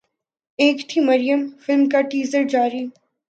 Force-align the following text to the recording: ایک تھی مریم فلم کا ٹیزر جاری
ایک 0.59 0.77
تھی 0.89 1.01
مریم 1.01 1.41
فلم 1.61 1.87
کا 1.89 2.01
ٹیزر 2.09 2.43
جاری 2.49 2.83